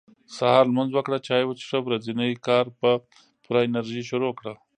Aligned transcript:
سهار 0.35 0.63
لمونځ 0.69 0.91
وکړه 0.93 1.17
چاي 1.27 1.43
وڅښه 1.45 1.77
ورځني 1.81 2.31
کار 2.47 2.65
په 2.79 2.89
پوره 3.43 3.59
انرژي 3.67 4.01
شروع 4.09 4.33
کړه 4.39 4.53